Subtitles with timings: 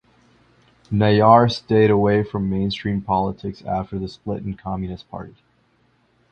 [0.91, 5.35] Nayar stayed away from mainstream politics after the split in Communist party.